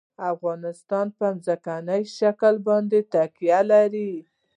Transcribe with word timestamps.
افغانستان 0.33 1.05
په 1.17 1.27
ځمکنی 1.45 2.01
شکل 2.17 2.55
باندې 2.67 2.99
تکیه 3.13 3.59
لري. 3.71 4.11